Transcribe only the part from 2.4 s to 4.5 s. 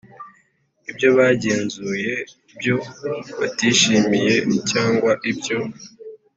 ibyo batishimiye